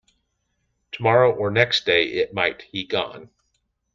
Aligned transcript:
Tomorrow 0.91 1.31
or 1.35 1.51
next 1.51 1.85
day 1.85 2.05
it 2.13 2.33
might 2.33 2.63
he 2.63 2.85
gone. 2.85 3.29